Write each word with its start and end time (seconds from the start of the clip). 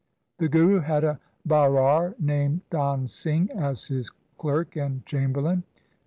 The 0.39 0.49
Guru 0.49 0.79
had 0.79 1.03
a 1.03 1.19
Bairar 1.47 2.15
named 2.17 2.61
Dan 2.71 3.05
Singh 3.05 3.51
as 3.51 3.85
his 3.85 4.09
clerk 4.39 4.75
and 4.75 5.05
chamberlain. 5.05 5.61